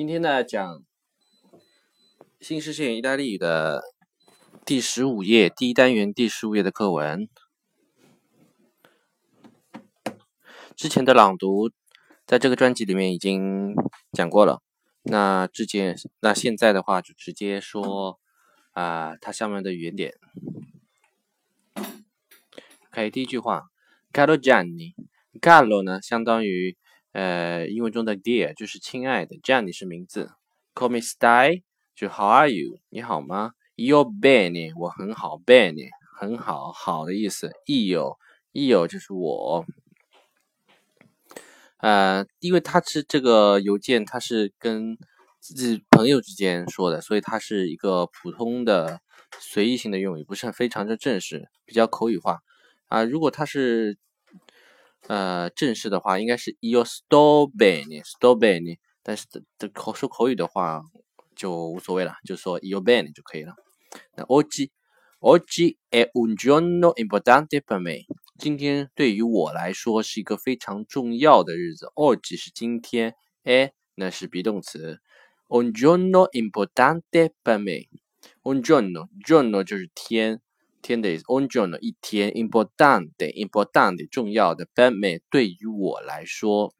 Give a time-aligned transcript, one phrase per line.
[0.00, 0.82] 今天呢，讲
[2.40, 3.82] 新视线意大利语的
[4.64, 7.28] 第十五页第一单元第十五页的课文。
[10.74, 11.70] 之前的朗读
[12.24, 13.74] 在这个专辑里面已经
[14.10, 14.62] 讲过了。
[15.02, 18.18] 那之前，那现在的话就直接说
[18.72, 20.14] 啊，它下面的语言点。
[22.90, 23.64] OK，第一句话
[24.14, 26.78] ，Caro Gianni，Caro 呢相当于。
[27.12, 30.30] 呃，英文中的 dear 就是亲爱的，Jenny 是名字
[30.74, 31.62] Call me stai
[31.96, 32.78] 就 How are you？
[32.88, 37.52] 你好吗？your bene，我很好，bene 很好，好的意思。
[37.66, 39.66] Io，Io 就是我。
[41.78, 44.96] 呃，因为它是这个邮件，它是跟
[45.40, 49.00] 自己朋友之间说的，所以它是一个普通的
[49.38, 52.40] 随意性的用语，不是非常的正式，比较口语化
[52.86, 53.02] 啊。
[53.02, 53.96] 如果它是
[55.06, 59.26] 呃，正式的话应该是 io sto bene，sto bene，但是
[59.58, 60.82] 这口说口语的话
[61.34, 63.54] 就无所谓了，就说 io bene 就可以了。
[64.14, 68.04] 那 oggi，oggi è un giorno importante per me，
[68.38, 71.90] 今天对于我来说是一个非常重要的日子。
[71.96, 75.00] oggi 是今天，è 那是 be 动词
[75.48, 80.40] ，un giorno importante per me，un giorno，giorno 就是天。
[80.82, 84.66] 天的 o n j o n 一天，importante，importante，重要的。
[84.74, 86.74] Per me，对于我来说。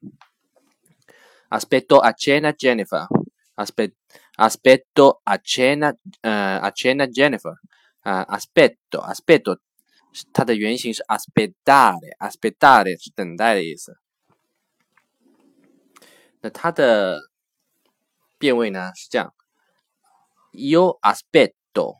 [1.50, 7.56] Aspetto a cena Jennifer，aspetto a cena，呃，a cena Jennifer，
[8.02, 9.58] 啊，aspetto，aspetto，
[10.32, 13.98] 它的原型是 aspettare，aspettare 是等待的意思。
[16.40, 17.30] 那它的
[18.38, 19.34] 变位呢是这样
[20.52, 21.98] ，Io aspetto。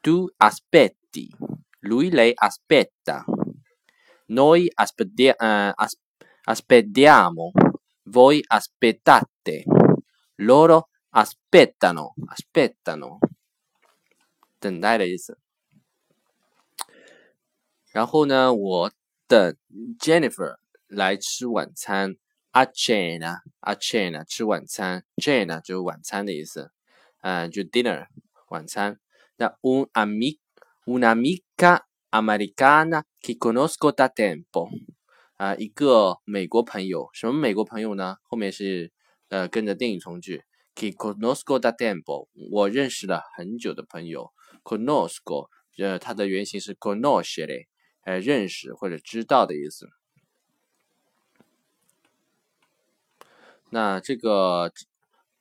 [0.00, 1.28] Tu aspetti,
[1.80, 3.24] lui lei aspetta,
[4.26, 5.98] noi aspettia, uh, as,
[6.44, 7.50] aspettiamo,
[8.04, 9.64] voi aspettate,
[10.36, 13.18] loro aspettano, aspettano，
[14.60, 15.38] 等待的意思。
[17.90, 18.92] 然后呢，我
[19.26, 19.56] 等
[19.98, 22.16] Jennifer 来吃晚餐，
[22.52, 26.70] a cena a cena 吃晚餐，cena 就是晚餐的意思，
[27.22, 28.06] 嗯、呃，就 dinner
[28.50, 29.00] 晚餐。
[29.37, 30.39] Da un amico,
[30.85, 34.69] un'amica americana che conosco da tempo，
[35.37, 38.17] 啊，一个美国朋友，什么美国朋友呢？
[38.23, 38.91] 后面是
[39.29, 40.43] 呃跟着定语从句
[40.75, 44.31] ，che conosco da tempo，我认识了很久的朋友
[44.63, 47.67] ，conosco，呃，它的原型是 conoscere，
[48.03, 49.89] 呃，认识或者知道的意思。
[53.69, 54.71] 那这个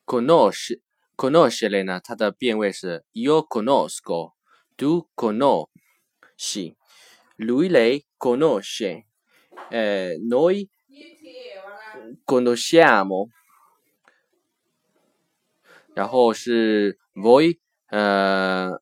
[0.07, 0.81] conosce。
[1.21, 9.05] Conosce 呢，它的变位是 io conosco，tu conosci，lui lei conosce，
[9.69, 10.71] 呃，noi
[12.25, 13.29] conosciamo，
[15.95, 18.81] 然后是 voi 呃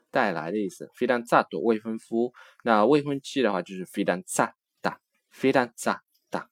[0.09, 0.89] 带来的意思。
[0.95, 4.97] 非常 za 的未婚夫，那未婚妻的话就是非常 za 的。
[5.29, 6.01] 非常大
[6.31, 6.49] 大。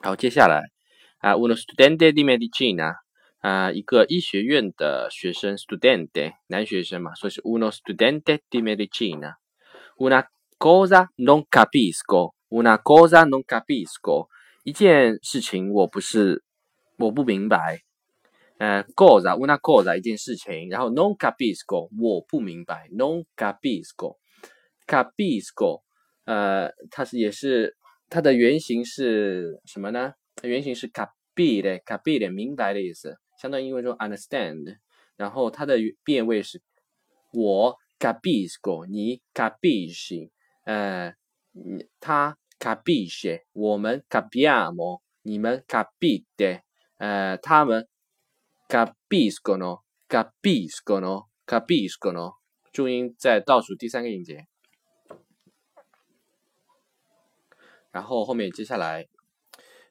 [0.00, 0.70] 好，接下来
[1.18, 2.94] 啊，uno studente di medicina
[3.40, 9.34] 啊，一个医学院的学生，studente 男学生嘛，所以是 uno studente di medicina。
[10.00, 10.26] Una
[10.56, 14.28] cosa non capisco，una cosa non capisco，
[14.64, 16.42] 一件事情我不是
[16.96, 17.82] 我不明白。
[18.56, 25.82] 呃，cosa，una cosa 一件事情，然后 non capisco 我不明白，non capisco，capisco，
[26.24, 27.76] 呃，它是也是
[28.08, 30.48] 它的原型是什么呢它？
[30.48, 34.78] 原型是 capire，capire 明白的意思，相当于英文中 understand，
[35.16, 36.62] 然后它的变位是
[37.32, 40.30] 我 capisco，你 capisci，
[40.64, 41.14] 呃，
[42.00, 46.62] 他 capisce，我们 capiamo，你们 capite，
[46.96, 47.86] 呃，他们。
[48.70, 52.36] capiscono, capiscono, capiscono，
[52.70, 54.46] 注音在倒数第三个音节。
[57.90, 59.08] 然后后面接下来，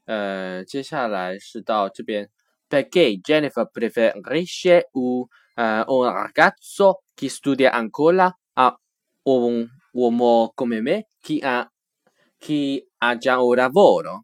[0.05, 2.29] 呃，接下来是到这边
[2.69, 5.27] ，perché Jennifer preferisce u
[5.59, 8.79] un un ragazzo che studia ancora a
[9.23, 11.69] un uomo come me che ha
[12.37, 14.23] che ha già un lavoro。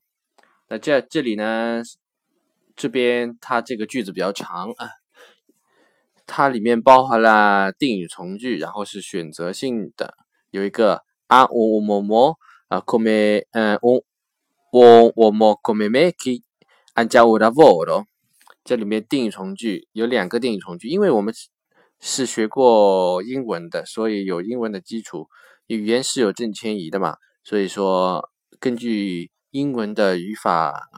[0.67, 1.83] 那这这里呢？
[2.75, 4.89] 这边它这个句子比较长啊，
[6.25, 10.15] 它里面包含了定语从句，然后是选择性的，
[10.51, 14.03] 有一个啊我我我啊 come 嗯我
[14.71, 16.41] 我我我 come me che
[16.95, 18.07] anja o lavoro，
[18.65, 21.33] 这里面定语从句有两个定语从句，因为我们
[22.01, 25.29] 是学过英文的，所以有英文的基础，
[25.67, 27.15] 语言是有正迁移的嘛，
[27.45, 28.29] 所以说
[28.59, 30.89] 根据英文的语法。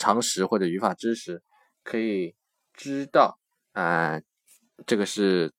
[0.00, 1.42] 常识或者语法知识，
[1.82, 2.36] 可以
[2.72, 3.40] 知道
[3.72, 4.20] 啊，
[4.86, 5.52] 这个是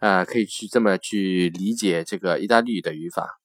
[0.00, 3.40] 啊，可以去这么去理解这个意大利语的语法。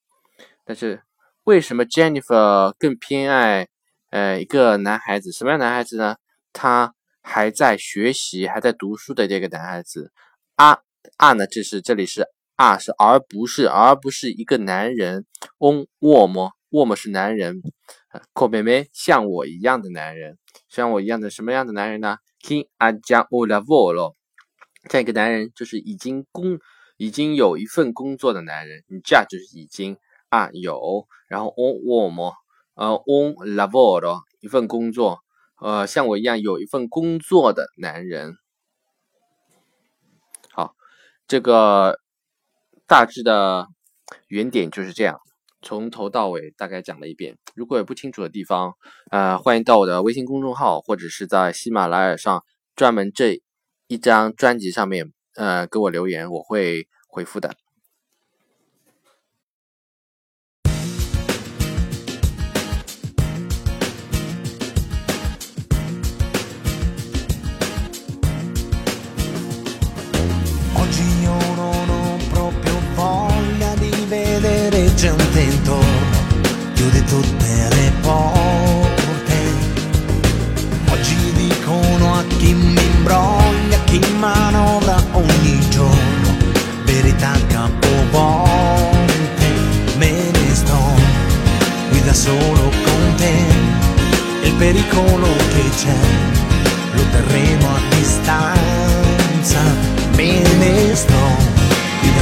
[0.66, 1.04] 但是
[1.46, 3.70] 为什么 Jennifer 更偏爱
[4.10, 5.32] 呃一个男孩子？
[5.32, 6.18] 什么样男孩子呢？
[6.54, 10.12] 他还在学习、还在读书的这个男孩子。
[10.56, 10.80] 啊
[11.18, 11.48] 啊呢？
[11.48, 15.26] 这是这里是啊，是而不是而不是一个男人。
[15.58, 16.52] 翁沃么？
[16.70, 17.62] 沃么是男人。
[18.34, 20.38] 可妹妹像我一样的男人，
[20.70, 24.16] 像我一样的什么样的男人呢？He a già un lavoro，
[24.90, 26.60] 这样一个男人就是已经工，
[26.98, 28.84] 已经有一份工作的男人。
[28.88, 29.98] 你这样就是已经
[30.28, 32.34] 啊有，然后 un uomo，
[32.76, 35.22] 呃 on lavoro 一份工作，
[35.62, 38.34] 呃像我一样有一份工作的男人。
[40.52, 40.76] 好，
[41.28, 42.00] 这个
[42.88, 43.68] 大致的
[44.28, 45.20] 原点就是这样。
[45.62, 48.74] 从头到尾大概讲了一遍，如果有不清楚的地方，
[49.12, 52.44] 呃，欢迎到我的微信公众号或者是在喜马拉雅上
[52.76, 53.40] 专门这
[53.86, 57.56] 一张专辑上面，呃，给我留言，我会回复的。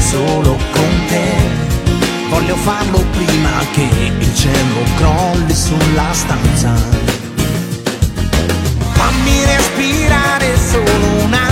[0.09, 1.67] Solo con te
[2.29, 3.87] Voglio farlo prima che
[4.19, 6.73] il cielo crolli sulla stanza.
[8.91, 11.48] Fammi respirare solo un attimo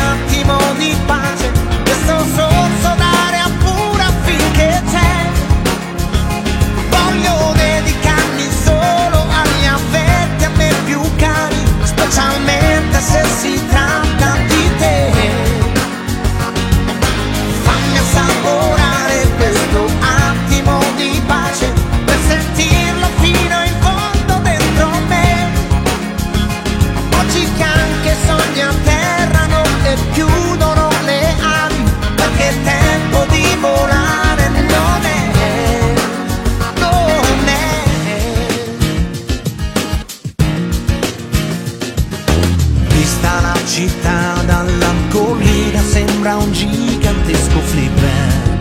[43.87, 48.57] città dalla collina sembra un gigantesco flipper.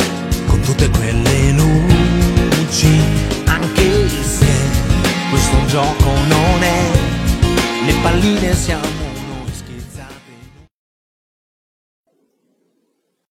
[0.46, 3.00] Con tutte quelle luci,
[3.44, 4.46] anche se
[5.30, 6.90] questo gioco non è,
[7.86, 9.05] le palline siamo